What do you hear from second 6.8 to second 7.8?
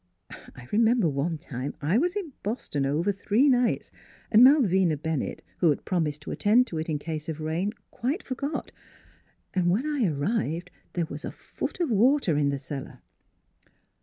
in case of rain,